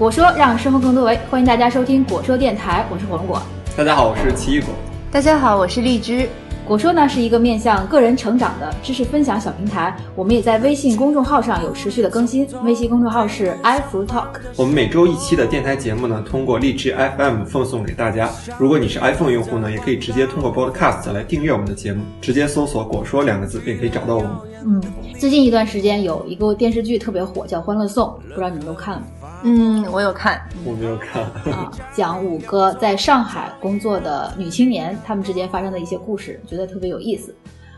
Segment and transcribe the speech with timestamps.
[0.00, 3.42] 果说让生活更多维，欢迎大家收听果说电台，我是火龙果。
[3.76, 4.70] 大家好，我是奇异果。
[5.12, 6.26] 大家好，我是荔枝。
[6.66, 12.48] 果说呢是一个面向个人成长的知识分享小平台，我们也在微信公众号上有持续的更新。
[12.64, 14.28] 微信公众号是 iFruiTalk。
[14.56, 18.30] 我们每周一期的电台节目呢，通过荔枝 FM 奉送给大家。
[18.58, 24.30] 如果你是 iPhone 用户呢，也可以直接通过 Podcast 来订阅我们的节目，直接搜索“果说”两个字便可以找到我们。
[24.64, 24.82] 嗯，
[25.18, 29.19] 最近一段时间有一个电视剧特别火，叫《欢乐颂》，不知道你们都看了吗？
[29.42, 31.22] 嗯，我有看，我没有看
[31.52, 37.34] 啊，讲五个在上海工作的女青年，她们之间发生的一些故事，觉得特别有意思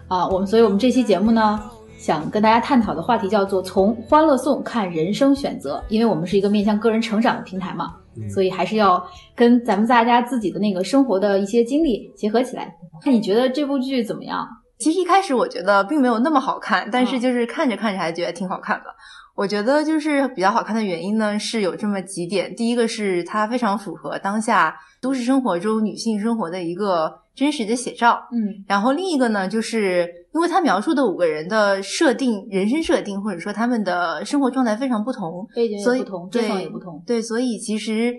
[0.09, 0.27] 啊。
[0.27, 1.63] 我们，所以我们这期节目呢，
[1.97, 7.95] 想跟大家探讨的话题叫做“从欢乐颂看人生选择”，因为我们是一个面向个人成长的平台嘛，
[8.29, 9.05] 所以还是要
[9.37, 12.75] 跟咱们大家自己的那个生活的一些经历结合起来。
[13.05, 14.49] 那你觉得这部剧怎么样？
[14.79, 18.87] 其实一开始我觉得并没有那么好看，但是就是看着看着还觉得挺好看的。
[19.35, 22.55] 我觉得就是比较好看的原因呢，是有这么几点。
[22.55, 28.65] 第一个是它非常符合当下都市生活中女性生活的一个真实的写照，嗯。
[28.69, 38.15] 然后另一个呢，就是因为它描述的五个人的设定、人生设定，或者说他们的生活状态非常不同，背景也不同，对也不同，对，所以其实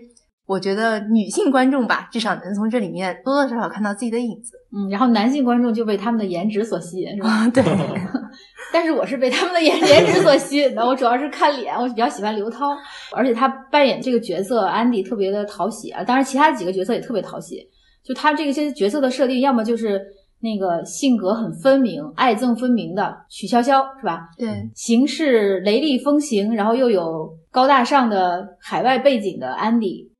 [0.45, 4.57] 我觉得女性观众吧，至少能从这里面多多少少看到自己的影子。
[4.75, 7.47] 嗯，然后男性观众就被他们的颜值所吸引，是吧？
[7.49, 7.63] 对。
[8.73, 12.75] 但是我是被他们的颜颜值所吸引的，我主要是看脸，我比较喜欢刘涛，
[13.15, 17.59] 而且他扮演这个角色安迪特别的讨喜啊，当然其他几个角色也特别讨喜，
[18.03, 20.01] 就他这个些角色的设定，要么就是
[20.39, 24.21] 那个性格很分明、爱憎分明的曲筱绡，是吧？
[24.39, 30.11] 对，行事雷厉风行，然后又有高大上的海外背景的安迪，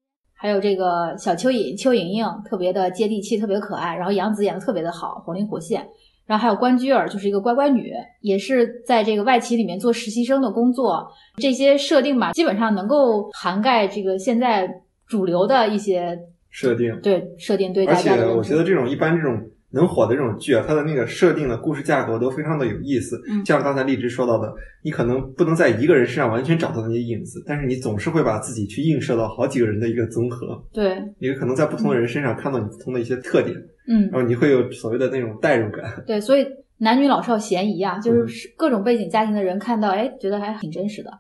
[0.44, 5.88] 还有这个小蚯蚓邱莹莹，特别的接地气，特别可爱，然后杨紫演的特别的好，活灵活现。
[6.26, 11.08] 然后还有关雎尔，就是一个乖乖女，也是在这个外企里面做实习生的工作。
[11.38, 14.70] 这些设定吧，基本上能够涵盖这个现在
[15.08, 17.00] 主流的一些设定。
[17.02, 19.42] 对设定对，而且我觉得这种一般这种
[19.74, 23.20] 能火的这种剧啊，它的那个设定的故事架构都非常的有意思。
[23.30, 24.54] 嗯，像刚才荔枝说到的，
[24.84, 30.64] 你可能不能在一个人身上完全找到那些影子，但是你总是会把自己去映射到好几个人的一个综合。
[30.72, 33.56] 对，你可能在不同的人身上看到你不同的一些特点。
[33.88, 35.84] 嗯，然后你会有所谓的那种代入感。
[36.08, 36.46] 对，所以
[36.78, 41.12] 男女老少咸宜啊，就是各种背景家庭的人看到，哎，觉得还挺真实的。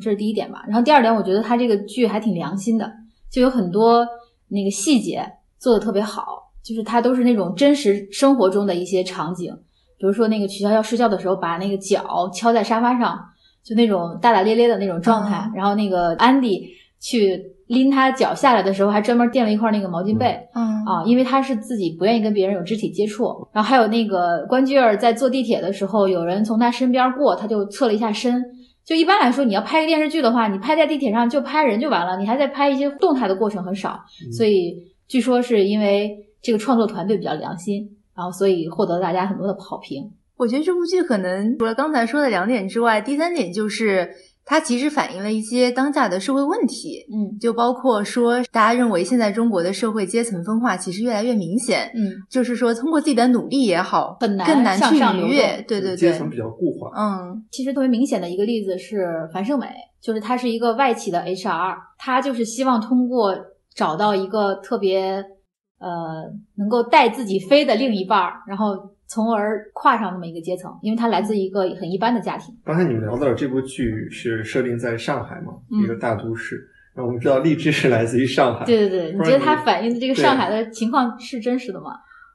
[0.00, 0.64] 这是第一点吧。
[0.66, 2.90] 然后第二点，我觉得他这个剧还挺良心的，
[3.30, 4.04] 就有很多
[4.48, 5.22] 那个细节
[5.58, 6.24] 做的特别好，
[6.64, 9.52] 就是它都是那种真实生活中的一些场景，
[9.98, 13.18] 比如说那个曲筱绡睡觉的时候把那个脚敲在沙发上，
[13.62, 15.50] 就那种大大咧咧的那种状态。
[15.54, 16.68] 然后那个安迪
[17.00, 17.52] 去。
[17.66, 23.24] 拎他脚下来的时候，还专门垫了一块那个毛巾被，嗯啊，因为他是自己不愿意跟别人有肢体接触。
[23.54, 28.44] 然后还有那个关雎尔在坐地铁的时候，有人从他身边过，他就侧了一下身。
[28.84, 33.98] 就一般来说，你要拍一个电视剧的话，你拍在地铁上就拍人就完了，你还在拍一些动态的过程很少。
[34.36, 34.74] 所以
[35.08, 36.14] 据说是因为
[36.44, 40.12] 这个创作团队比较良心，然后所以获得大家很多的好评。
[40.36, 44.08] 我觉得这部剧可能除了刚才说的两点之外，第三点就是。
[44.46, 59.66] 它其实反映了一些当下的社会问题，嗯，就包括说，大家认为现在中国的社会阶层分化其实越来越明显，嗯，就是说通过自己的努力也好，很难更难去逾越，对对对，阶层比较固化，嗯，其实特别明显的一个例子是樊胜美，
[60.02, 63.34] 就是她是一个外企的 HR，她就是希望通过
[63.74, 65.24] 找到一个特别
[65.84, 68.94] 呃能够带自己飞的另一半儿，然后。
[69.06, 72.52] 从而跨上那么一个阶层，因为他来自一个很一般的家庭。
[72.64, 75.52] 刚才你们聊到了这部剧是设定在上海嘛，
[75.84, 76.56] 一个大都市。
[76.94, 81.90] 然后我们知道荔枝是来自于上海，对对对，你觉得它反映的这个上海的情况是真实的吗？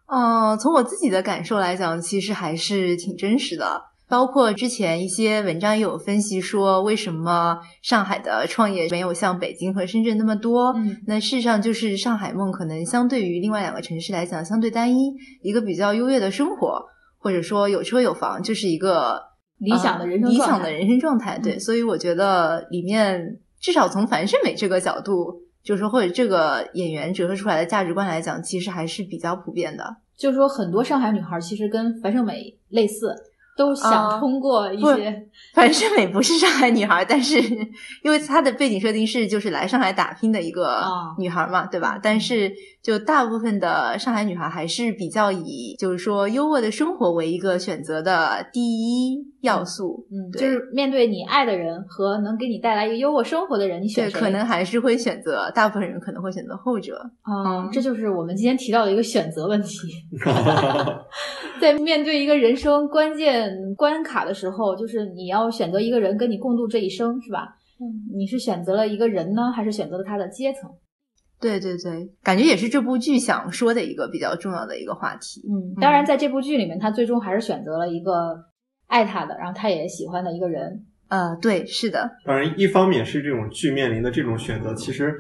[0.06, 3.82] 嗯，从我自己的感受来讲，其实还是挺真实的。
[4.10, 10.74] 包括之前一些文章也有分析说，为什么上海的创业没有像北京和深圳那么多？
[10.78, 15.14] 嗯，那事实上就是上海梦可能相对于另外两个城市来讲相对单一，
[15.44, 16.84] 一个比较优越的生活，
[17.20, 19.22] 或者说有车有房，就是一个
[19.60, 21.38] 理想的人生理想的人生状态。
[21.38, 29.98] 对，所以我觉得里面至少从樊胜美这个角度，就是说或者这个演员折射出来的价值观来讲，其实还是比较普遍的。
[30.18, 33.16] 就是说，很多上海女孩其实跟樊胜美类似。
[33.60, 37.42] 都想通过一些，樊胜美不是上海女孩，但是
[38.04, 40.82] 因为她的背景设定是就是来上海打拼的一个
[41.18, 42.00] 女孩嘛，对吧？
[42.02, 42.50] 但是
[42.82, 54.14] 就大部分的上海女孩还是比较以就是说优渥的生活为一个选择的第一要素，嗯，就是面对你爱的人和能给你带来一个优渥生活的人，你选对？
[54.22, 56.98] 可能还是会选择，大部分人可能会选择后者。
[57.30, 59.90] 嗯，这就是我们今天提到的一个选择问题
[61.60, 63.49] 在面对一个人生关键。
[63.76, 67.56] 关卡的时候，就是你要选择一个人跟你共度这一生，是吧？
[67.80, 70.70] 嗯，你是选择了一个人呢，还是选择了他的阶层？
[71.40, 75.42] 对对对，感觉也是这部剧想说的一个比较重要的一个话题。
[75.48, 78.44] 嗯，当然在这部剧里面，他最终还是选择了一个
[78.88, 80.86] 爱他的，然后他也喜欢的一个人。
[81.08, 82.12] 呃，对，是的。
[82.26, 85.18] 当然，一方面是这种剧面临的这种选择，其实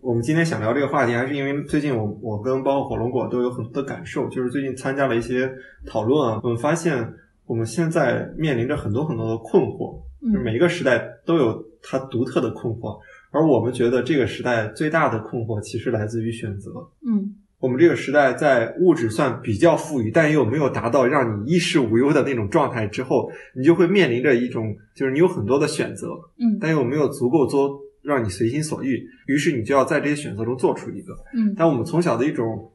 [0.00, 5.48] 我们今天想聊这个话题，还是因为最近我我跟包括火龙果都有很多的感受，就是最近参加了一些
[5.86, 7.08] 讨论啊，我们发现
[7.50, 12.96] 我们现在面临着很多很多的困惑，嗯，每一个时代都有它独特的困惑。
[13.32, 16.70] 而我们觉得这个时代最大的困惑其实来自于选择。
[17.04, 31.12] 嗯，我们这个时代在物质算比较富裕，但又没有达到让你衣食无忧的那种状态之后，你就会面临着一种，就是你有很多的选择，嗯，但又没有足够多让你随心所欲，于是你就要在这些选择中做出一个。
[31.34, 32.70] 嗯，但我们从小的一种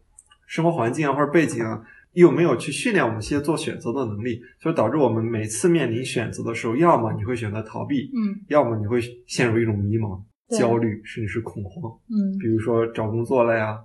[0.46, 1.82] 生活环境啊或者背景啊，
[2.16, 10.20] 又没有去训练我们一些做选择的能力，所以导致我们每次面临选择的时候，要么你会选择逃避，嗯，要么你会陷入一种迷茫。
[10.60, 13.80] 焦虑甚至是恐慌，嗯，比如说找工作了呀，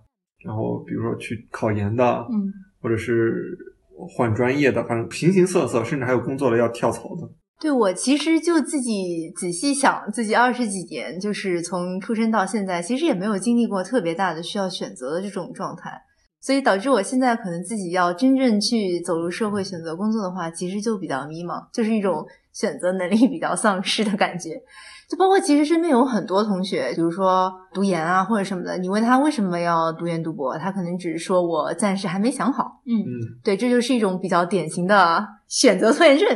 [0.44, 3.56] 然后比如说去考研的，嗯，或者是
[3.96, 7.26] 换专业的，反正形形色色，甚至还有工作了要跳槽的。
[7.62, 15.90] 对我其实就自己仔细想，自己二十几年，就是从出生到现在，其实也没有经历过特别大的需要选择的这种状态，
[16.40, 24.60] 所以导致我现在可能自己要真正去走入社会选择工作的话，其实就比较迷茫，就是一种选择能力比较丧失的感觉。
[25.08, 32.80] 就包括其实身边有很多同学，比如说读研啊或者什么的，你问他为什么要读研读博，他可能只是说我暂时还没想好。
[32.86, 36.28] 嗯嗯，对，这就是一种比较典型的选择拖延症。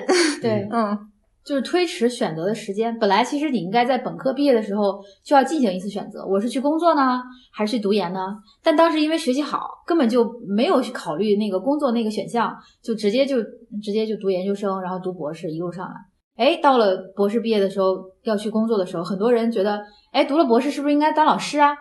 [0.43, 0.99] 对， 嗯，
[1.45, 2.99] 就是推迟选择的时间。
[2.99, 8.21] 本来其实你应该在本科毕业的时候就要进行一次选择，我是去工作呢，还是去读研呢？
[8.63, 13.43] 但当时因为学习好，根本就没有去考虑那个工作那个选项，就直接就
[13.83, 15.95] 直接就读研究生，然后读博士，一路上来。
[16.37, 19.81] 哎，到了博士毕业的时候要去工作的时候，很多人觉得，
[20.13, 21.75] 哎，读了博士是不是应该当老师啊？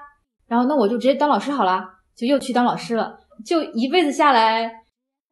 [0.48, 1.84] 然后那我就直接当老师好了，
[2.16, 3.18] 就又去当老师了。
[3.46, 4.70] 就一辈子下来，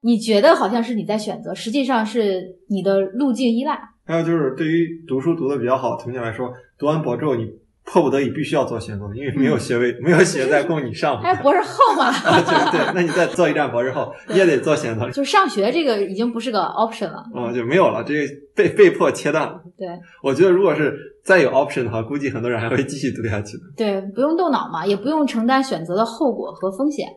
[0.02, 3.91] 你觉得好像是你在选择，实际上是你的路径依赖。
[4.12, 7.62] 还有就是对于读书读的比较好的同学来说，读完博之后你。
[7.84, 11.20] 迫不得已必须要做选择，因为没有学位，没有学在供你上。
[11.20, 12.12] 还有博士后嘛？
[12.46, 15.10] 对对，那你再做一站博士后，也得做选择。
[15.10, 17.24] 就上学这个已经不是个 option 了。
[17.36, 19.60] 嗯，就没有了，这个被被迫切断了。
[19.76, 19.88] 对，
[20.22, 23.64] 我觉得如果是再有 option 的话，估计很多人还会继续读下去的。
[23.76, 27.08] 对，不用动脑嘛，也不用承担选择的后果和风险。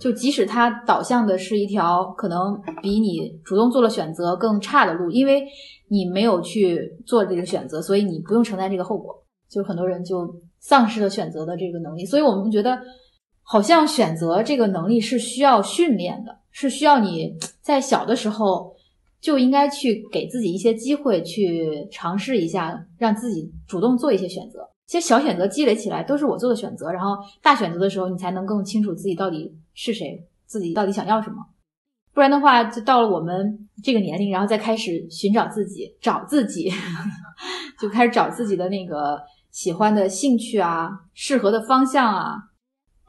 [0.00, 5.44] 就即使它导向的是一条可能比你主动做了选择更差的路，因为
[5.88, 9.22] 你没有去做这个选择，所以你不用承担这个后果。
[9.48, 12.76] 就很多人就丧失了选择的这个能力，所以我们觉得
[13.42, 18.74] 好像选择这个能力是需要训练的，是需要你在小的时候
[19.20, 24.68] 就应该去给自己一些机会去尝试一下，让自己主动做一些选择。
[24.88, 31.36] 其实小选择积累起来都是我做的选择，然后大选择的时候你才能更清楚自己到底是谁，自己到底想要什么。
[32.16, 36.72] 不然的话，就到了我们这个年龄，然后再开始寻找自己，找自己，
[37.78, 39.20] 就开始找自己的那个。
[39.52, 42.34] 喜欢的兴趣啊，适合的方向啊，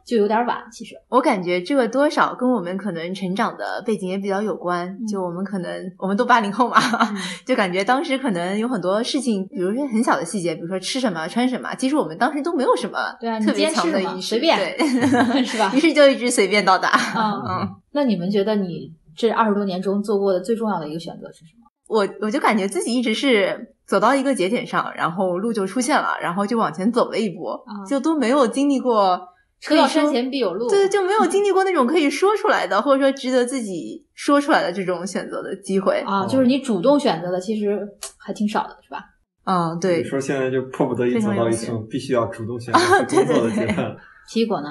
[0.07, 0.57] 就有点晚。
[0.71, 4.97] 其实我感觉这个多少跟我们可能成长的背景也比较有关。
[5.05, 6.77] 就我们可能我们都八零后嘛，
[7.45, 15.69] 就感觉当时可能有很多事情，比如说很小的细节，比如说吃什么、穿什么，其实我们当时都没有什么对啊特别强的意识，随便对 是吧？
[15.75, 16.91] 于是就一直随便到达。
[17.13, 17.69] 嗯嗯。
[17.91, 21.67] 那你们觉得你这二十多年中做过的最重要的一个选择是什么？
[21.87, 23.73] 我我就感觉自己一直是。
[23.87, 27.57] 走到一个节点上，然后路就出现了，然后就往前走了一步，
[27.87, 29.17] 就都没有经历过
[29.61, 36.27] 车到山前必有路，对，就没有经历过那种可以说出来的，或者说值得自己说出来的这种选择的机会啊。
[36.27, 37.79] 就是你主动选择的，其实
[38.17, 39.05] 还挺少的，是吧？
[39.45, 39.99] 嗯，对。
[39.99, 43.95] 你说现在就迫不得已走到一种必须要主动选择工作的阶段。
[44.27, 44.67] 奇异果呢？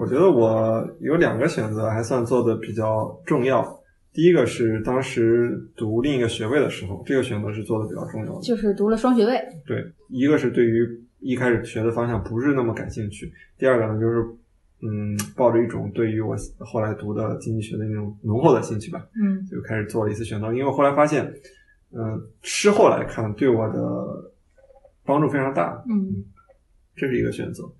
[0.00, 3.62] 我觉得我有两个选择还算做的比较重要。
[4.14, 9.38] 第一个是当时读另一个学位的时候，这个选择是做的比较重要的，就是读了双学位。
[9.66, 10.88] 对，一个是对于
[11.18, 14.24] 一开始学的方向不是那么感兴趣，第二个呢就是
[14.80, 20.46] 嗯，抱着一种对于我后来读的经济学的那种浓厚的兴趣吧，嗯，就开始做了一次选择。
[20.46, 21.30] 因为我后来发现，
[21.92, 24.32] 嗯，事后来看对我的
[25.04, 26.24] 帮助非常大，嗯，
[26.96, 27.70] 这是一个选择。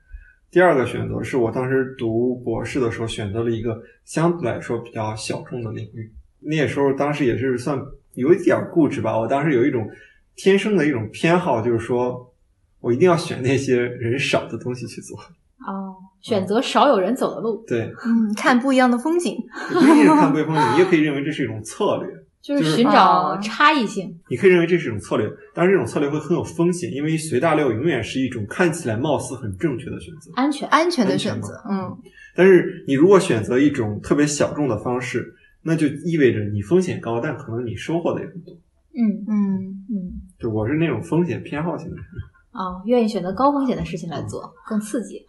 [0.51, 6.13] 第二个选择是我当时读博士的时候选择了一个相对来说比较小众的领域。
[6.41, 7.79] 那时候，当时也是算
[8.15, 9.17] 有一点固执吧。
[9.19, 9.89] 我当时有一种
[10.35, 12.35] 天生的一种偏好，就是说
[12.81, 15.17] 我一定要选那些人少的东西去做。
[15.19, 17.63] 哦，选择少有人走的路。
[17.69, 19.37] 对，嗯，看不一样的风景。
[19.69, 22.09] 不一定是看不一样风景，你也可以认为这是一种策略。
[22.43, 24.19] 就是寻找差异性。
[24.29, 31.63] 你可以认为这是一种策略，但是这种策略会很有风险，因为随大流永远是一种看起来貌似很正确的选择，安全安全的选择。
[31.71, 31.97] 嗯，
[32.35, 38.55] 但是你如果选择一种特别小众的方式，那就意味着你风险高，但可能你收获的也很多。
[38.93, 42.05] 嗯嗯嗯，就我是那种风险偏好型的人
[42.51, 45.25] 啊，愿意选择高风险的事情来做，更刺激。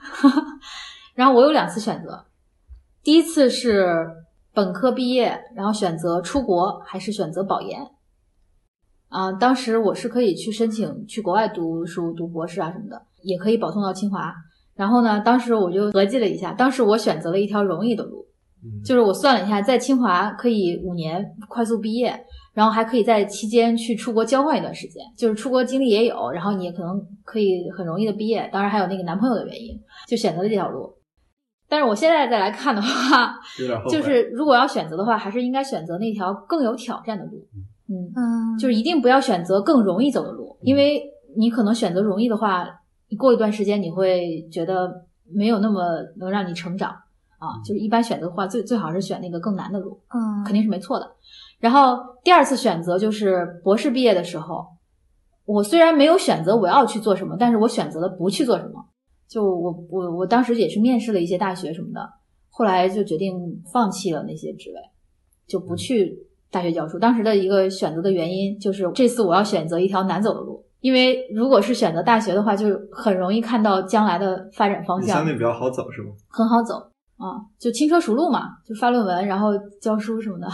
[1.14, 2.26] 然后我有两次选择，
[3.04, 4.08] 第一次是
[4.54, 7.80] 本科毕业，然后选择出国还是选择保研
[9.10, 9.32] 啊？
[9.32, 14.34] 当时我是可以去申请去国外读书、读博士啊什么的，也可以保送到清华。
[14.76, 18.26] 然后呢，当时我就合计了一下，当时我选择了一条容易的路，
[18.84, 22.26] 就是我算了一下，在清华可以五年快速毕业。
[22.54, 28.50] 然后还可以在期间去出国交换一段时间，就是出国经历也有，然后你也可能可以很容易的毕业。
[28.52, 29.80] 当然还有那个男朋友的原因，
[30.10, 30.94] 就选择了这条路。
[31.72, 33.34] 但是我现在再来看的话，
[33.90, 37.48] 就是如果要选择的话，还是应该选择那条更有挑战的路。
[37.88, 41.02] 嗯嗯，就是一定不要选择更容易走的路，因为
[41.38, 42.68] 你可能选择容易的话，
[43.10, 44.92] 你过一段时间你会觉得
[45.34, 45.82] 没有那么
[46.20, 46.90] 能让你成长
[47.40, 47.56] 啊。
[47.66, 51.10] 就是一般选择的话，最最好是选那个更难的路，嗯，肯定是没错的。
[51.60, 54.66] 然后第二次选择就是博士毕业的时候，
[55.46, 58.86] 我虽然没有选择我要去做什么，但是我选择了不去做什么。
[59.32, 62.10] 就我我我当时也是面试了一些大学什么的，
[62.50, 63.34] 后来就决定
[63.72, 64.76] 放弃了那些职位，
[65.48, 67.00] 就不去大学教书。
[67.00, 76.12] 当时的一个选择的原因就是这次我要选择一条难走的路，因为如果是选择大学的话，就很容易看到将来的发展方向，相对比较好走是吗？
[76.28, 76.92] 很好走。
[77.16, 80.48] 啊，就轻车熟路嘛，就发论文，然后教书什么的。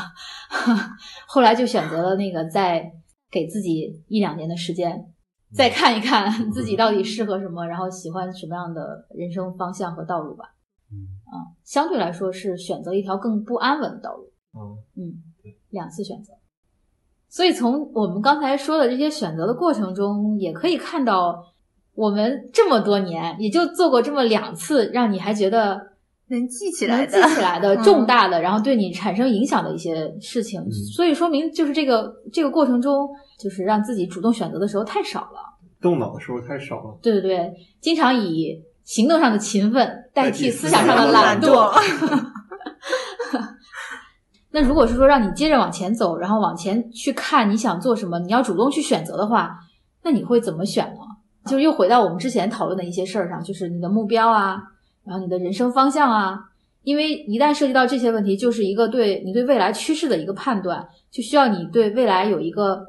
[1.25, 2.91] 后来就选择了那个，再
[3.31, 5.01] 给自己一两年的时间，
[5.53, 10.45] 再看一看自己到底适合什么，然后喜欢什么样的人生方向和道路吧。
[10.91, 14.31] 嗯，啊，相对来说是选择一条更不安稳的道路。
[14.53, 15.21] 嗯嗯，
[15.69, 16.33] 两次选择。
[17.29, 21.43] 所以从我们刚才说的这些选择的过程中，也可以看到，
[21.93, 25.96] 我们这么多年也就做过这么两次，让你还觉得。
[26.29, 33.07] 能记起来的，记起来的重大的，然后对你产生影响的一些事情，所以说明就是这个这个过程中，
[33.39, 35.39] 就是让自己主动选择的时候太少了，
[35.81, 36.97] 动脑的时候太少了。
[37.01, 41.71] 对对对，经常以行动上的勤奋代替思想上的懒惰。
[44.51, 49.57] 那如果是说让你接着往前走，然后往前去看你想做什么，你要主动去选择的话，
[50.03, 50.99] 那你会怎么选呢？
[51.45, 54.61] 就是又回到我们之前讨论的一些事儿上，就是你的目标啊。
[55.07, 56.37] 然后你的人生方向啊，
[56.83, 62.85] 因为一旦涉及到这些问题，就是一个对你对未来趋势的一个判断，就需要你对未来有一个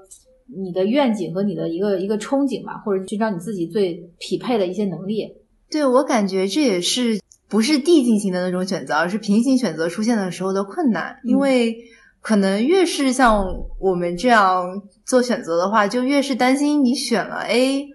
[0.46, 5.32] 你的愿景和你的一个一个憧憬吧，或者寻找你自己最匹配的一些能力。
[5.70, 11.76] 对我感觉这也是不是递进型的那种选择，而是平行选择出现的时候的困难，因为
[12.20, 13.46] 可能越是像
[13.78, 17.88] 我们这样做选择的话，就越是担心你选了 A。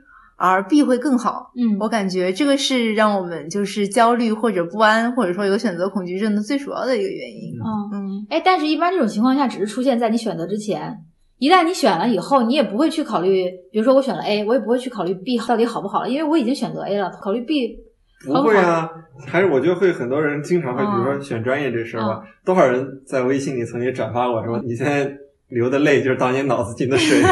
[0.45, 7.53] 而 B 会更好，嗯，我感觉这个是让我们就是焦虑或者不安，或者说有选择恐惧症的最主要的一个原因。
[7.63, 10.97] 嗯嗯，哎，但是一般这种情况下只是出现在你选择之前，
[11.37, 17.77] 一旦你选了以后，你也不会去考虑，比如说我选了 A，我也不会去考虑 B 到底好不好了，因为我已经选择 A 了，考虑 B
[18.25, 18.89] 不会啊，
[19.25, 25.09] 还是我觉得会很多人经常会，比如说选专业这事儿吧，多少人在微信里曾经转发过说你现在
[25.47, 27.21] 流的泪就是当年脑子进的水。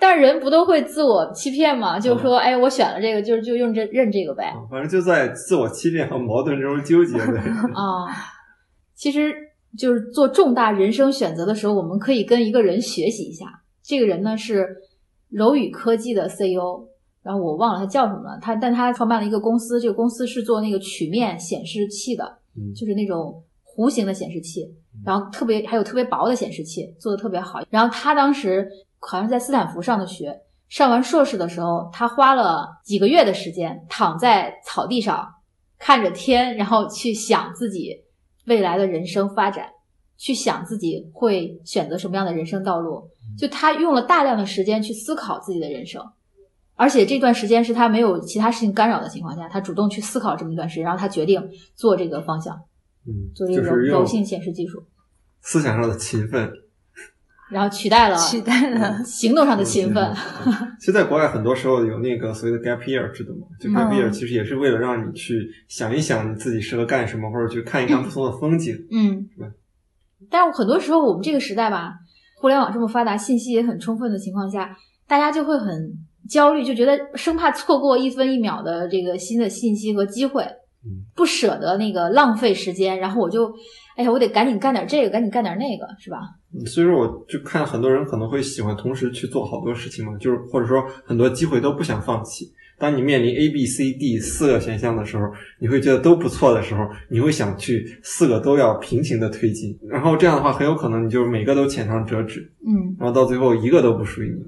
[0.00, 1.98] 但是人不都会自我欺骗吗？
[1.98, 4.54] 就是说，哎，我选了这个，就是就用这认这个呗。
[4.70, 7.42] 反正就在自我欺骗和矛盾中纠结呗。
[7.74, 8.06] 啊，
[8.94, 9.34] 其实
[9.76, 13.46] 就是做重大人生选择的时候，我们可以跟一个人学习一下。
[13.82, 14.76] 这个人呢是
[15.30, 16.86] 柔宇科技的 CEO，
[17.24, 18.38] 然后我忘了他叫什么了。
[18.40, 22.38] 他但他创办了一个公司，这个公司是做那个曲面显示器的，
[22.76, 24.64] 就是那种弧形的显示器，
[25.04, 27.60] 然后特别还有特别薄的显示器，做的特别好。
[27.68, 28.68] 然后他当时。
[29.00, 35.26] 好像在斯坦福上的学，上完硕士的时候，他花了几个月的时间躺在草地上，
[35.78, 37.96] 看着天，然后去想自己
[38.46, 39.68] 未来的人生发展，
[40.16, 43.08] 去想自己会选择什么样的人生道路。
[43.38, 46.02] 就他用了大量的时间去思考自己的人生，
[46.74, 52.56] 而且这段时间是他没有其他事情干扰的情况下，他主动去思考这么一段时间，然后他决定做这个方向，
[53.06, 54.82] 嗯，做这个柔柔性显示技术，
[55.40, 56.50] 思想上的勤奋。
[57.50, 60.14] 然后取代了取代了行动上的勤奋。
[60.78, 68.74] 其实，在国外很多时候有那个所谓的 gap year 制度嘛，就 gap year 其实也是为了让你去想一想你自己适合干什么，或者去看一看不同的风景。
[68.90, 69.48] 嗯，是吧？
[70.30, 71.94] 但是很多时候我们这个时代吧，
[72.40, 74.76] 互联网这么发达，信息也很充分的情况下，
[75.06, 75.92] 大家就会很
[76.28, 80.44] 焦虑，就觉得生怕错过一分一秒的这个新的信息和机会。
[81.14, 83.52] 不舍得那个浪费时间，然后我就，
[83.98, 86.18] 哎呀，我得赶紧干点这个，赶紧干点那个，是吧？
[86.66, 92.46] 所以说，我就看很多人可能会喜欢同时去做好多事情嘛，就是或者说很多机会都不想放弃。
[92.78, 95.24] 当你面临 A、B、C、D 四个选项的时候，
[95.58, 104.44] 你会觉得都不错的时候，你会想去四个都要平行的推进，然后这样的话，很有可能你就每个都浅尝辄止，嗯，然后到最后一个都不属于你。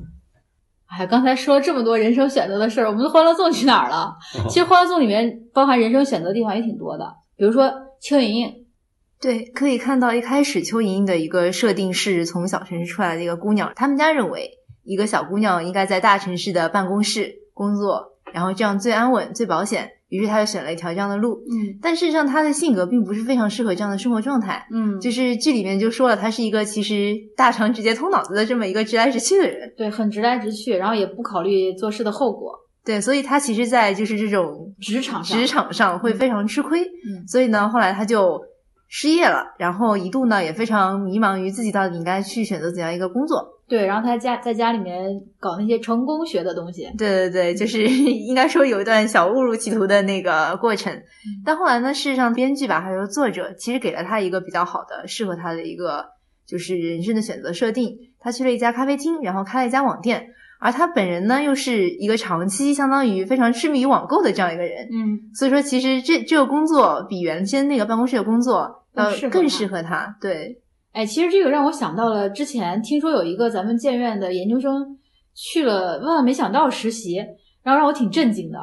[0.86, 4.16] 哎，刚才说了这么多人生选择的事儿，我们的欢乐颂去哪儿了？
[4.48, 7.04] 其实欢乐颂里面包含人生选择的地方也挺多的，
[7.36, 7.68] 比如说
[8.00, 8.48] 邱莹莹，
[9.20, 19.90] 对，可以看到一开始邱莹莹的一个设定是从小城市出来的一个姑娘，他们家认为一个小姑娘应该在大城市的办公室工作，然后这样最安稳、最保险。
[20.08, 38.42] 于是他就选了一条这样的路，嗯，但事实上他的性格并不是非常适合这样的生活状态，嗯，就是剧里面就说了，他是一个其实大肠直接通脑子的这么一个直来直去的人，对，很直来直去，然后也不考虑做事的后果，对，所以他其实，在就是这种职场上，职场上会非常吃亏，嗯，所以呢，后来他就
[38.92, 43.56] 失业了，然后一度呢也非常迷茫于自己到底应该去选择怎样一个工作。
[43.68, 45.00] 对，然后他家在家里面
[45.38, 46.90] 搞那些成功学的东西。
[46.98, 50.92] 对对对，就是 应该说有一段小误入歧途的那个过程。
[51.44, 56.04] 但后来呢，事实上编剧吧，还有作者，其实给了他一个比较好的、适合他的一个
[56.44, 57.96] 就是人生的选择设定。
[58.18, 60.26] 他去了一家咖啡厅，然后开了一家网店，
[60.58, 64.88] 而他本人呢，又是一个长期相当于非常痴迷于网购的这样一个人。
[64.92, 70.16] 嗯，所以说，其实这这个工作比原先那个办公室的工作要更适合他。
[70.20, 70.60] 对。
[70.92, 74.98] 哎，其实这个让我想到了之前听说有一个咱们建院的研究生
[75.34, 77.16] 去了万万没想到实习，
[77.62, 78.58] 然后让我挺震惊的，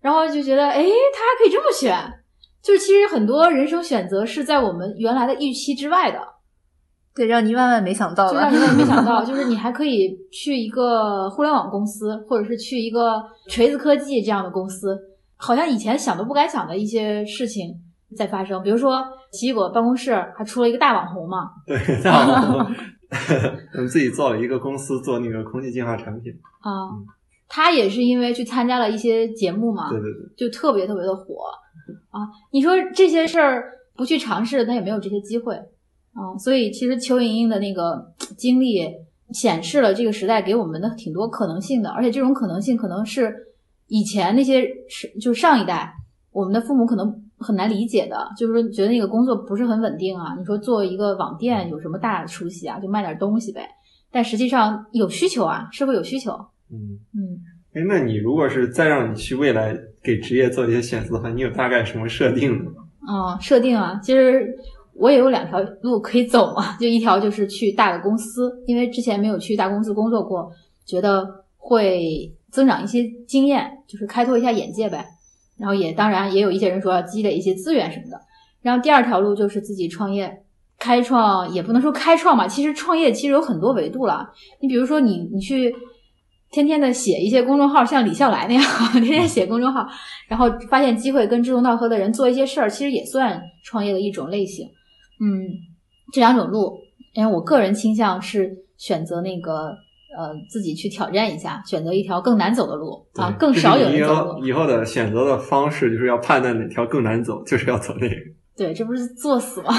[0.00, 1.94] 然后就觉得，哎，他还可以这么选，
[2.60, 6.18] 就是其实很多人生选择是在我们原来的预期之外的，
[7.14, 14.98] 对，让你万万没想到，就让你万万没想到， 就是你还可以去一个互联网公司，或者是去一个锤子科技这样的公司，
[15.36, 17.72] 好像以前想都不敢想的一些事情。
[18.16, 21.50] 在发生，比如说奇异果办公室还出了一个大网红嘛？
[21.66, 22.74] 对，大网红，
[23.74, 26.88] 我们自己做了一个公司做那个空气净化产品啊。
[27.50, 31.46] 他也是因为去参加了一些节目嘛，对对对，就特别特别的火
[32.10, 32.28] 啊。
[32.50, 33.64] 你说这些事儿
[33.96, 36.36] 不去尝试，他也没有这些机会啊。
[36.38, 38.82] 所以其实邱莹莹的那个 经历
[39.30, 43.34] 显示了这个时代给我们的挺多可能性的，而且这种可能性可能是
[43.86, 45.94] 以前那些是就是上一代
[46.32, 47.24] 我们的父母可能。
[47.38, 50.34] 很难理解的，就是说觉得那个工作不是很稳定啊。
[50.38, 52.78] 你说做一个网店有什么大出息啊？
[52.80, 53.68] 就卖点东西呗。
[54.10, 56.32] 但实际上有需求啊，社会有需求。
[56.70, 57.38] 嗯嗯。
[57.74, 62.70] 哎，那你如果是再让你去未来给职业做一些选择的话，你有大概什么设定呢？
[63.06, 64.56] 哦，设定啊，其实
[64.94, 66.76] 我也有两条路可以走嘛。
[66.78, 70.50] 就一条就是去大的公司，因为之前没有去大公司工作过，
[70.86, 75.04] 觉得会增长一些经验，就是开拓一下眼界呗。
[75.58, 78.20] 然后也当然也有一些人说要积累一些资源什么的，
[78.62, 80.42] 然后第二条路就是自己创业，
[80.78, 84.30] 开创也不能说开创嘛，其实创业其实有很多维度了。
[84.60, 85.74] 你比如说你你去
[86.50, 89.86] 天天的写一些公众号，像李笑来那样 天天写公众号，
[90.28, 94.66] 然后发现机会跟志同道合的人做一些事儿，其实也算创业的一种类型。
[95.20, 95.26] 嗯，
[96.12, 96.78] 这两种路，
[97.14, 99.76] 因为我个人倾向是选择那个。
[100.18, 104.44] 呃，自己去挑战一下，选择一条更难走的路啊，更少有人走路。
[104.44, 108.16] 以后的选择的方式就是要判断哪条更难走，就是要走那个。
[108.58, 109.72] 对，这不是作死吗？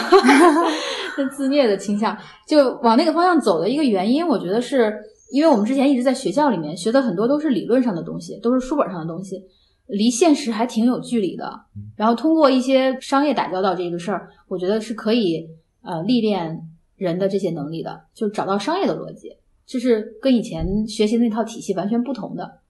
[1.18, 4.94] 这自虐的倾向，就往那个方向走的一个原因，我觉得是
[5.34, 9.44] 因为我们之前一直在学校里面学的很多都是理论上的东西，都是书本上的东西，
[9.88, 11.52] 离现实还挺有距离的。
[11.98, 15.46] 然后通过一些商业打交道这个事儿，我觉得是可以
[15.84, 16.58] 呃历练
[16.96, 19.36] 人的这些能力的，就找到商业的逻辑。
[19.70, 22.62] 就是跟以前学习那套体系完全不同的。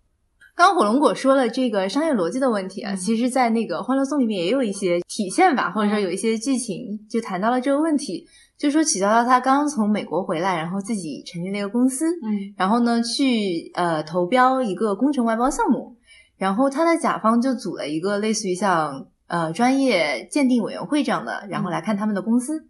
[0.53, 8.27] 刚刚火龙果说了这个商业逻辑的问题啊，其实，在那个《欢乐颂》里面也有一些体现吧，或者说有一些剧情就谈到了这个问题。
[8.57, 15.95] 就说曲筱绡她刚刚从美国回来，然后自己成立了一个公司，嗯，然后呢去呃投标一个工程外包项目，
[16.37, 22.65] 然后他的甲方就组了一个类似于像呃专业鉴定委员会这样的，然后来看他们的公司，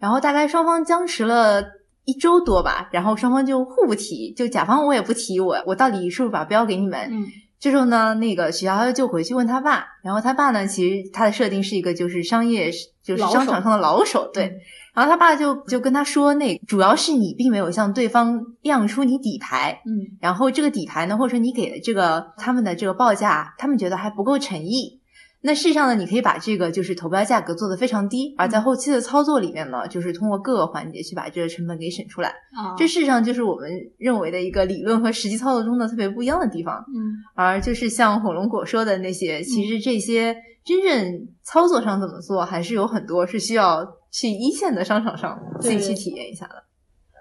[0.00, 1.77] 然后大概双方僵持了。
[2.08, 6.98] 一周多吧，然后双方就互不提，就甲方我也不提我，我到底是不是把标给你们？
[7.12, 7.26] 嗯，
[7.60, 12.70] 这时候呢，那个许潇潇就回去问他爸，然后他爸呢，其实他的设定是一个就是商业
[13.04, 14.50] 就是商场上的老手，对，
[14.94, 24.97] 然后他爸就就跟他说，那主要是你并没有向对方亮出你底牌，嗯，然后这个底牌呢，或者说你给的这个他们的这个报价，他们觉得还不够诚意。
[25.40, 32.28] 那事实上呢，你可以把这个就是投标价格做得非常低，而在后期的操作里面呢，就是通过各个环节去把这个成本给省出来。
[32.28, 36.74] 啊，这事实上就是我们认为的一个理论和实际操作中的特别不一样的地方。
[36.94, 46.54] 嗯，而就是像火龙果说的那些，其实这些真正操作上怎么做，还是有很多是需要去一线的商场上自己去体验一下的。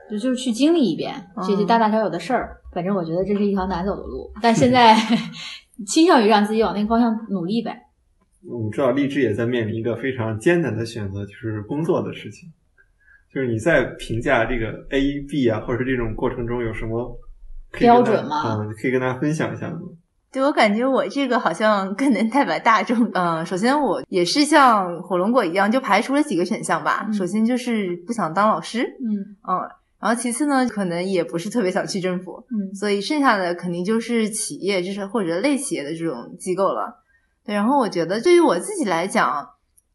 [0.10, 1.14] 就就是去经历一遍
[1.46, 2.58] 这些大大小小的事儿。
[2.74, 4.96] 反正我觉得这是一条难走的路，但现在
[5.86, 7.84] 倾向于让自己往那个方向努力呗。
[8.46, 12.50] 我知道励志也在面临一个非常艰难的选择，就是工作的事情。
[13.34, 17.20] 就是你在评价这个 A、B 啊，或者是这种过程中有什么
[17.74, 18.58] 标准吗？
[18.62, 19.80] 嗯，可以跟大家分享一下吗？
[20.32, 23.10] 对我感觉我这个好像更能代表大众。
[23.14, 27.10] 嗯，首先我也是像火龙果一样，就排除了几个选项吧。
[27.12, 29.56] 首先就是不想当老师，嗯嗯，
[30.00, 37.04] 然后其次呢，可能也不是特别想去政府，嗯，所以剩下的肯定就是企业，就是或者类企业的这种机构了。
[37.48, 39.50] 对，然后我觉得对于我自己来讲。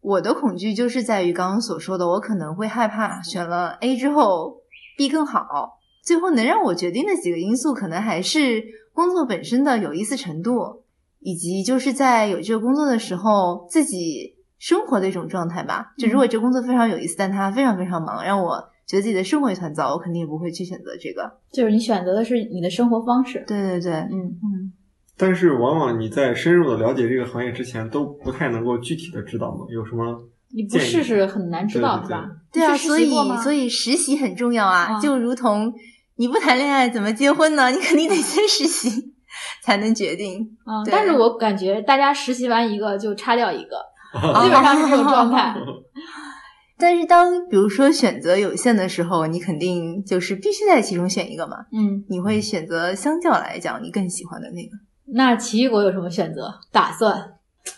[0.04, 4.56] 我的恐惧就是在于刚刚所说的，我可能会害怕选了 A 之后
[4.98, 5.78] B 更好。
[6.02, 10.82] 最后能让我决定的几个因素，可能还是工作本身的有意思程度，
[11.20, 15.94] 以及就是在有这个工作的时候自己生活的一种状态吧。
[15.96, 21.38] 就如果这工作非常有意思，但它非常非常忙，让我觉得自己的生活一团糟，我肯定也不会去选择这个。
[21.52, 23.44] 就是你选择的是你的生活方式。
[23.46, 24.72] 对对对，嗯嗯。
[25.16, 29.66] 但是，往往你在深入的了解这个行业之前，都不太能够具体的知道嘛？
[29.70, 30.28] 有什么？
[30.54, 32.28] 你不试试很难知道，是吧？
[32.52, 33.10] 对啊，所以
[33.42, 35.00] 所以实习很重要啊！
[35.00, 35.72] 就如同
[36.16, 37.70] 你不谈恋爱怎么结婚呢？
[37.70, 39.14] 你肯定得先实习
[39.62, 40.40] 才能决定。
[40.66, 43.76] 嗯，但是我感觉大家实习完一个就擦掉一个，
[44.42, 45.54] 基本上是这种状态。
[46.78, 51.58] 但是当比如说选择有限的时候，你肯定就是必须在其中选一个嘛。
[51.72, 54.70] 嗯，你会选择相较来讲你更喜欢的那个。
[55.14, 57.14] 那奇异果有什么选择打算？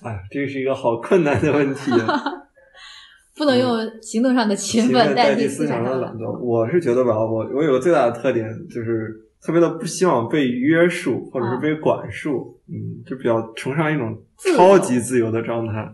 [0.03, 1.91] 哎，这是一个好困难的问题。
[3.37, 6.39] 不能用行动上的勤奋代替思想上的懒惰。
[6.39, 14.17] 我是觉得吧，我我有个最大的特点就是特别的不希望被约束或者是被管束，嗯，就比较崇尚一种
[14.57, 15.93] 超级自由的状态。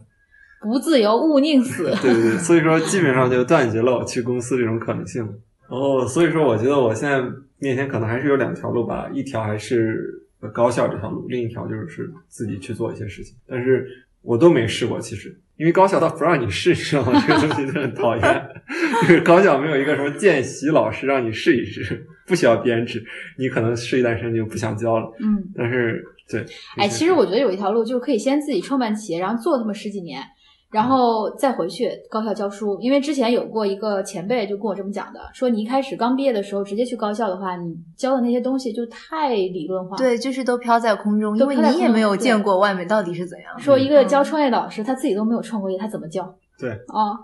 [0.62, 1.84] 不自由勿宁死。
[2.02, 5.22] 对对对，所以说基本上就断绝了我去公司这种可能性。
[5.68, 7.22] 然后所以说，我觉得我现在
[7.58, 10.26] 面前可能还是有两条路吧，一条还是。
[10.48, 13.86] 高校这条路，另一条就是自己去做一些事情，但是
[14.22, 14.98] 我都没试过。
[15.00, 17.22] 其实，因为高校它不让你试，你知道吗？
[17.26, 18.48] 这个东西就很讨厌。
[19.02, 23.04] 就是高校没有一个什么见习老师让你试一试，不需要编制，
[23.38, 25.10] 你可能试一段时间就不想教了。
[25.20, 26.44] 嗯，但是对，
[26.76, 30.22] 哎，其实我觉得有一条路就是可以先自己创办企业，然后做他么十几年。
[30.70, 43.58] 然后再回去高校教书，因为之前有过一个前辈就跟我这么讲的，说你一开始刚毕业的时候直接去高校的话，你教的那些东西就太理论化，对，就是都飘在空中，因为你也没有见过外面到底是怎样。
[43.58, 46.32] 说一个教创业老师，他自己都没有创过业，他怎么教？
[46.56, 47.18] 对，啊，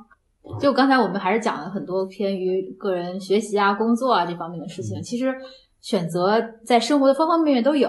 [0.61, 5.33] 就刚才我们还是讲了很多偏于个人学习啊、工作啊这方面的事情，其实
[5.81, 7.89] 选择在生活的方方面面都有，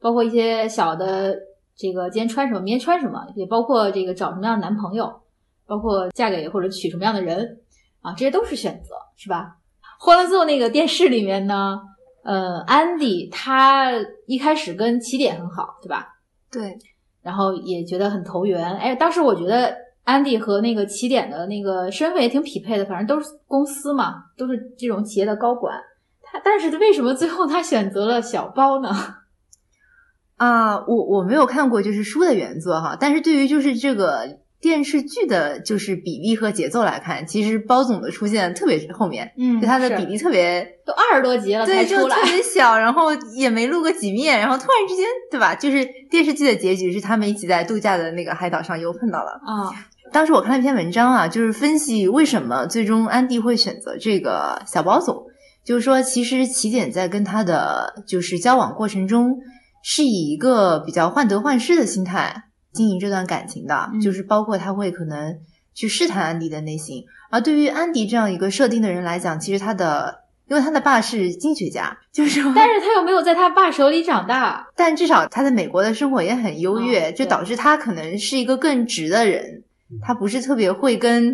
[0.00, 1.36] 包括一些小的。
[1.76, 5.20] 这个今天穿什么，明天穿什么，也包括这个找什么样的男朋友，
[5.66, 7.60] 包括嫁给或者娶什么样的人
[8.00, 9.56] 啊，这些都是选择，是吧？
[10.04, 11.80] 《欢乐颂》那个电视里面呢，
[12.24, 13.92] 呃，安迪他
[14.26, 16.14] 一开始跟起点很好，对吧？
[16.50, 16.78] 对，
[17.22, 18.74] 然后也觉得很投缘。
[18.76, 25.78] 哎，当时我觉得安迪和那个起点的那个身份也挺匹配的，反正都是公司嘛，都是这种企业的高管。
[26.22, 28.88] 他但是为什么最后他选择了小包呢？
[30.36, 45.54] 啊，我我没有看过就是书的原作哈，但是对于就是这个电视剧的，就是比例和节奏来看，其实包总的出现特别后面，嗯，就他的比例特别都二十多集了对，就特别小，然后也没露过几面，然后突然之间，对吧？
[45.54, 49.70] 就是电视剧的结局是他们一起在度假的那个海岛上又碰到了啊。
[50.12, 55.24] 当时我看了一篇文章啊，就是分析为什么最终安迪会选择这个小包总，
[55.64, 59.38] 就是说其实起点在跟他的就是交往过程中。
[59.88, 65.38] 是以一个比较患得患失的心态经营这段感情的，就是包括他会可能
[65.74, 67.04] 去试探安迪的内心。
[67.30, 79.62] 而对于安迪这样一个设定的人来讲，其实他的，因为他的爸是经济学家，就是，但是他又没有在他爸手里长大，但至少他在美国的生活也很优越，就导致他可能是一个更直的人，
[80.02, 81.32] 他不是特别会跟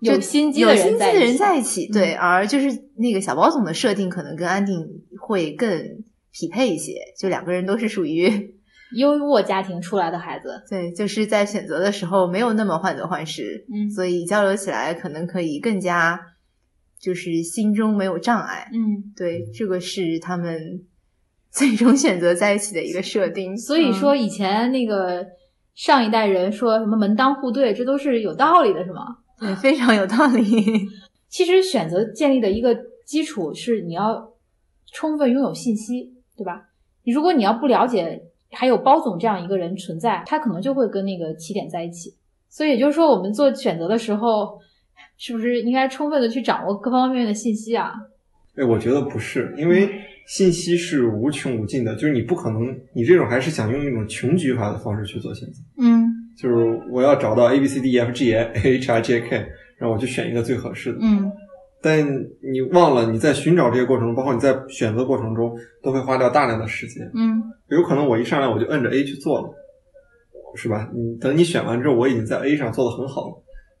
[0.00, 1.90] 有心机有心机的人在一起。
[1.90, 4.86] 对，而就是那个小包总的设定，可能跟安定
[5.18, 6.04] 会更。
[6.34, 8.54] 匹配一些，就两个人都是属于
[8.96, 16.20] 优渥家庭出来的孩子，对，就是在选择的时候没有那么患得患失，嗯，所以交流起来可能可以更加，
[17.00, 20.84] 就是心中没有障碍，嗯，对，这个是他们
[21.50, 23.56] 最终选择在一起的一个设定。
[23.56, 25.24] 所以说，以前那个
[25.74, 29.18] 上一代人说什么门当户对，这都是有道理的，是吗？
[29.40, 30.88] 对，非常有道理。
[31.28, 34.32] 其实选择建立的一个基础是你要
[34.92, 36.13] 充分拥有信息。
[36.36, 36.62] 对吧？
[37.04, 38.20] 你如果你要不了解
[38.50, 42.14] 还有包总这样一个人存在，他可能就会跟那个起点在一起。
[42.48, 44.58] 所以也就是说，我们做选择的时候，
[45.18, 47.92] 是不是应该充分的去掌握各方面的信息啊？
[48.56, 49.90] 哎，我觉得不是，因为
[50.26, 55.60] 信息是无穷无尽的，就是你不可能，你这种还是想用一种穷举法的方式去做选择。
[55.78, 59.36] 嗯，就是我要找到 A B C D E F G H I J K，
[59.78, 60.98] 然后我就选一个最合适的。
[61.00, 61.30] 嗯。
[61.84, 62.02] 但
[62.40, 67.04] 你忘了，你在寻找这些过程中，包括你在选择过程中，都会花掉大量的时间。
[67.14, 69.50] 嗯，有可能我一上来我就摁着 A 去做了，
[70.54, 70.88] 是吧？
[70.94, 73.34] 你等你选完之后，我已经在 A 上做的很好了，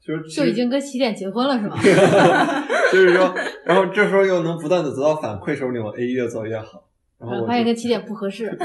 [0.06, 1.76] 就是就已经跟起点结婚了，是吗？
[2.92, 6.83] 就是说，然后这时候又能不断的得到反馈，说明我 A 越做越好。
[7.20, 8.54] 然后发现跟起点不合适，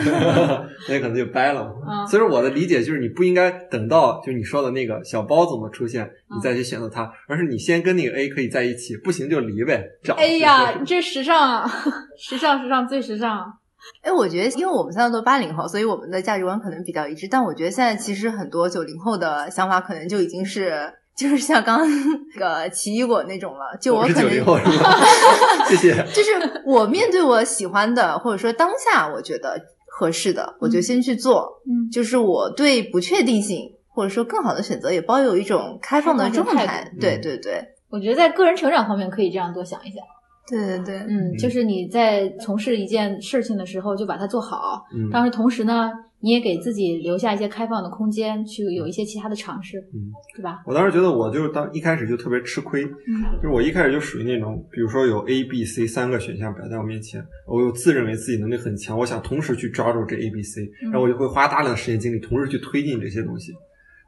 [0.89, 2.05] 那可能就掰了嘛。
[2.05, 9.83] 所以说我的理解就是，你不应该等到就你说的那个小包怎么出现，你再去选择它，而是你先跟那个 A 可以在一起，不行就离呗。
[10.03, 10.15] 找。
[10.15, 11.71] 哎呀，你这时尚啊，
[12.17, 13.53] 时尚时尚最时尚。
[14.01, 17.27] 哎，我觉得因为我们三个都八零后，所以我们的价值观可能比较一致。
[17.29, 20.93] 但我觉得现在其实很多九零后的想法可能就已经是。
[21.19, 21.87] 就是像刚刚
[22.33, 24.23] 那个奇异果那种了，就我可能，
[25.67, 25.93] 谢谢。
[26.13, 31.61] 就是我面对我喜欢的，或者说当下我觉得合适的，我就先去做。
[31.65, 36.91] 嗯，就是我对不确定性或者说更好的选择也抱有一种开放的状态。
[36.99, 40.03] 对对对，我觉得在个人成长方面可以这样多想一想。
[40.47, 45.91] 对对对，嗯，就是你在从事一件事情的时候就把它做好，嗯，但是同时呢。
[46.21, 50.61] 你也给自己留下一些开放的空间，去有一些其他的尝试，嗯，对吧？
[50.65, 63.53] 我当时觉得，我就是当一开始就特别吃亏，嗯，就是我一开始就属于那种，比如说有 A、B、C 三个选项摆在我面前，我又自认为自己能力很强，我想同时去抓住这 A、B、C，然后我就会花大量的时间精力，同时去推进这些东西。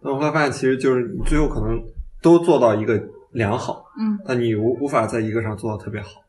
[0.03, 1.81] 那我会发现，其实就是你最后可能
[2.21, 6.21] 都做到一个良好，嗯，但你无无法在一个上做到特别好。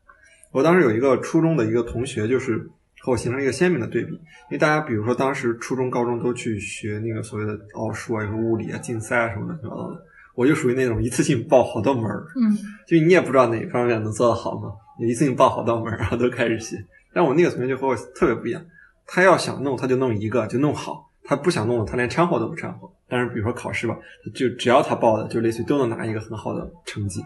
[0.53, 2.69] 我当时有一个初中的一个同学，就是。
[3.03, 10.01] 和我形成一个鲜明的对比，因为大家比如说当时初中、高中都去学那个所谓的奥数啊、什么物理啊、竞赛啊什么乱七八糟的，
[10.35, 16.77] 我就属于那种一次性报好多门儿，嗯，就你也不知道哪方面能做得好嘛，你一次性报好多门儿，然后都开始写。
[17.13, 18.65] 但我那个同学就和我特别不一样，
[19.05, 22.89] 他要想弄他就弄一个就弄好，他不想弄了他连掺和都不掺和。
[23.09, 23.97] 但是比如说考试吧，
[24.33, 27.21] 就只要他报的，就类似于都能拿一个很好的成绩。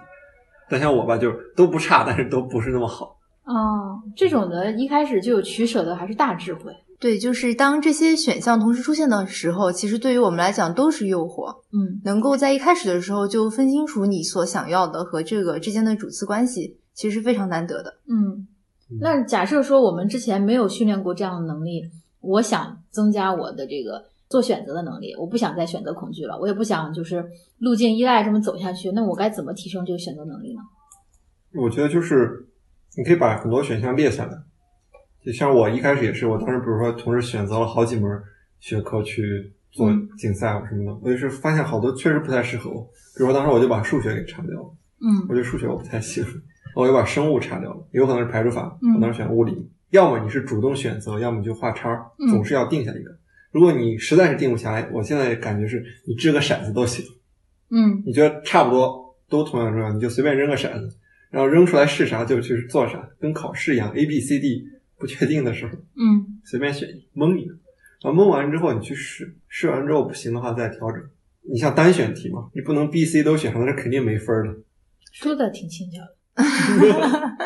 [0.68, 3.17] 但像我吧，就都不差，但是都不是那么好。
[3.48, 6.72] 哦，这种的一开始就有取舍的，还是大智慧。
[7.00, 11.56] 对，就是当这些选项同时出现的时候，其实对于我们来讲都是诱惑。
[11.72, 17.94] 嗯，能够在一开始的时候就分清楚你所想要的和这个之间的主次关系，其实是非常难得的。
[18.10, 18.46] 嗯，
[19.00, 21.84] 那假设说我们之前没有训练过这样的能力，
[22.20, 27.24] 我想增加我的这个做选择的能力，我不想再选择恐惧了，我也不想就是
[27.60, 30.62] 路径依赖这么走下去，那我该怎么提升这个选择能力呢？
[31.62, 32.50] 我觉得就是。
[32.98, 34.32] 你可以把很多选项列下来，
[35.24, 38.10] 就像我一开始也是，我当时比如说同时选择了好几门
[38.60, 42.82] 学科去做竞赛啊什么的，我就是发现好多确实不太适合我。
[43.16, 46.26] 比如说当时我就把数学给叉掉了，嗯，我觉得数学我不太行，
[46.76, 48.76] 我就把生物叉掉了，有可能是排除法。
[48.96, 53.16] 我当时选物理，要么你是主动选择，要么就画叉，总是要定下一个。
[53.52, 57.06] 如果你实在是定不下来，我现在感觉是你掷个骰子都行，
[57.70, 60.98] 嗯，你觉得差不多都同样重要，你就随便扔个骰子。
[61.30, 64.64] 然后扔出来是啥就去做啥，跟考试一样，A、B、C、D
[64.98, 67.54] 不确定的时候，嗯，随便选一蒙一个，
[68.04, 71.02] 然后蒙完之后你去试，试完之后不行的话再调整。
[71.50, 74.56] 你像单选题嘛，你不能 B、C 都选上，那肯定没分的。
[75.14, 76.38] 说的挺轻巧的。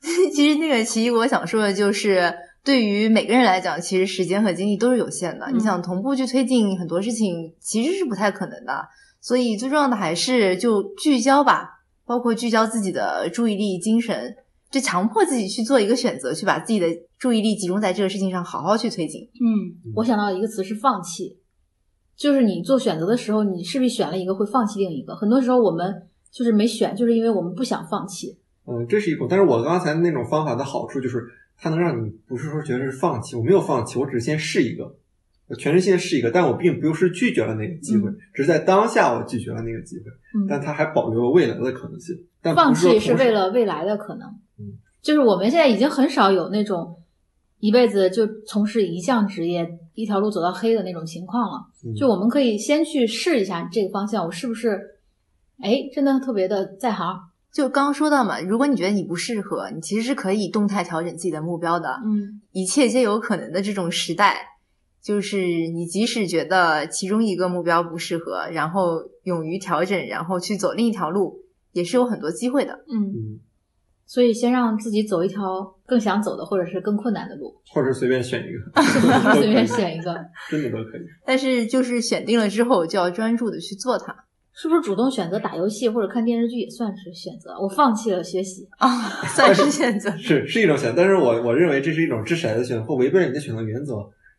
[0.32, 2.32] 其实那个奇异果想说的就是，
[2.62, 5.50] 对于每个人来讲，其实时间和精力都是有限的。
[5.52, 8.86] 你想同步去推进很多事情，其实是不太可能的。
[9.20, 11.75] 所以最重要的还是就聚焦吧。
[12.06, 14.36] 包括聚焦自己的注意力、精神，
[14.70, 16.86] 就强迫自己去做一个选择，去把自己的
[17.18, 19.28] 注意力集中在这个事情上，好好去推进。
[19.34, 21.36] 嗯，我想到一个词是放弃，
[22.16, 25.16] 就是你做选择的时候，你势必选了一个会放弃另一个。
[25.16, 28.38] 很多时候我们就是没选，就是因为我们不想放弃。
[28.66, 29.26] 嗯，这是一种。
[29.28, 31.24] 但是我刚才那种方法的好处就是，
[31.58, 34.96] 它能让你不是说觉得是放弃，我没有放弃，我只是先试一个。
[35.48, 40.04] 我全身心是一个，但我并不是拒绝了那个机会，只是在当下我拒绝了那个机会，
[40.48, 42.16] 但它还保留了未来的可能性。
[42.42, 44.28] 但放弃是为了未来的可能。
[44.58, 46.96] 嗯，就是我们现在已经很少有那种
[47.60, 51.66] 一辈子就从事一项职业，一条路走到黑的那种情况了。
[51.96, 54.80] 就我们可以先去试一下这个方向，我是不是
[55.62, 57.20] 哎真的特别的在行？
[57.52, 61.88] 就刚刚说到嘛，如果你觉得你不适合，你其实是可以动态调整自己的目标的。
[62.04, 64.55] 嗯，一切皆有可能的这种时代。
[65.06, 72.72] 就是你即使觉得其中一个目标不适合，然后勇于调整，然后去走另一条路，也是有很多机会的。
[72.92, 73.38] 嗯，
[74.04, 78.82] 所以先让自己走一条更想走的，或者是更困难的路，或者随便选一个，
[79.38, 80.12] 随便选一个，
[80.50, 81.02] 真的都可以。
[81.24, 84.12] 但是就是选定了之后，就要专注的去做它。
[84.58, 87.56] 是不是主动选择打游戏或者看电视剧也算是选择？
[87.60, 88.88] 我放弃了学习啊，
[89.36, 90.94] 算是选择， 是是一种选择。
[90.96, 93.94] 但是我我认为这是一种掷骰子选择，或违背了你的选择原则。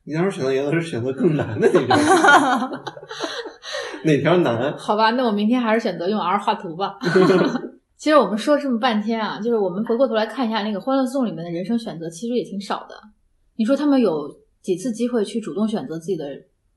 [0.07, 1.97] 你当时选择原则是选择更难的那条，
[4.05, 4.71] 哪条难？
[4.77, 6.97] 好吧，那我明天还是选择用 R 画图吧。
[7.97, 12.95] 其实我们说这么半天啊，就是我们回过头来看一下那个《欢乐颂》里面的人生选择，其实也挺少的。
[13.57, 16.25] 你说他们有几次机会去主动选择自己的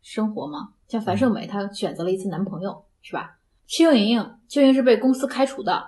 [0.02, 0.70] 生活吗？
[0.88, 3.36] 像樊胜美，她选择了一次男朋友，是吧？
[3.68, 5.80] 邱莹莹，邱莹莹是被公司开除的，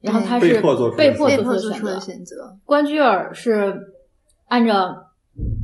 [0.00, 2.56] 然后她是被迫做被迫做出的选择。
[2.64, 3.78] 关雎尔是
[4.46, 5.10] 按照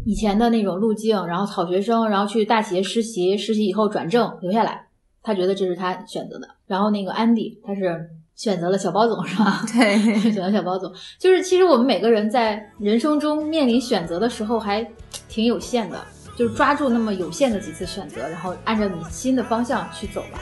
[0.05, 4.87] 以前的那种路径，然后好学生，然后去大企业实习，实习以后转正留下来，
[5.23, 6.49] 他觉得这是他选择的。
[6.67, 8.11] 然后那个安迪，他是。
[8.37, 9.61] 选择了小包总是吧？
[9.71, 9.99] 对，
[10.33, 14.83] 选择小包总，就是其实我们每个人在人生中面临选择的时候还
[15.29, 15.99] 挺有限的，
[16.39, 20.41] 就是抓住那么有限的几次选择，然后按照你新的方向去走吧。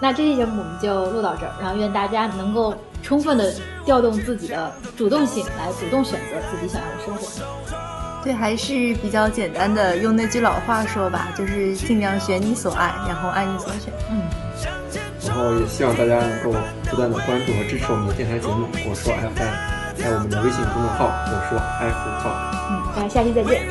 [0.00, 3.52] 那这期节目我们就录到这儿，然后愿大家能够充分的
[3.84, 7.89] 调动自己的主动性来主动选择自己想要的生活。
[8.22, 13.92] 对，还是比较简单的，用那句老话说吧，就是尽量选你所爱，然后爱你所选。
[14.10, 14.22] 嗯。
[15.26, 16.52] 然后也希望大家能够
[16.88, 18.66] 不断的关注和支持我们的电台节目。
[18.88, 19.54] 我说 FM，
[20.02, 22.36] 在我们的微信公众号我说 F talk。
[22.70, 23.68] 嗯，大家下期再见，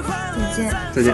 [0.56, 1.14] 再见，再见。